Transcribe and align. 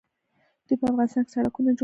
دوی 0.67 0.75
په 0.79 0.85
افغانستان 0.91 1.21
کې 1.25 1.31
سړکونه 1.35 1.71
جوړ 1.71 1.75
کړل. 1.75 1.79